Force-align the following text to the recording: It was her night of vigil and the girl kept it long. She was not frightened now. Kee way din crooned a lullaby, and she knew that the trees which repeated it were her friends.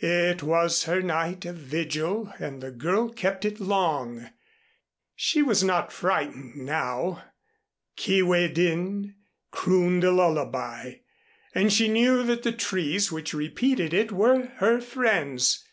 It 0.00 0.42
was 0.42 0.84
her 0.84 1.00
night 1.00 1.46
of 1.46 1.56
vigil 1.56 2.30
and 2.38 2.60
the 2.62 2.70
girl 2.70 3.08
kept 3.08 3.46
it 3.46 3.58
long. 3.58 4.28
She 5.14 5.40
was 5.40 5.64
not 5.64 5.90
frightened 5.90 6.56
now. 6.56 7.24
Kee 7.96 8.20
way 8.20 8.48
din 8.48 9.14
crooned 9.50 10.04
a 10.04 10.10
lullaby, 10.10 10.96
and 11.54 11.72
she 11.72 11.88
knew 11.88 12.22
that 12.22 12.42
the 12.42 12.52
trees 12.52 13.10
which 13.10 13.32
repeated 13.32 13.94
it 13.94 14.12
were 14.12 14.48
her 14.58 14.78
friends. 14.78 15.64